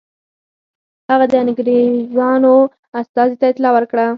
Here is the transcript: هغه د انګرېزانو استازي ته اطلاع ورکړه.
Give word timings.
هغه 1.09 1.25
د 1.31 1.33
انګرېزانو 1.43 2.55
استازي 2.99 3.35
ته 3.39 3.45
اطلاع 3.51 3.71
ورکړه. 3.73 4.05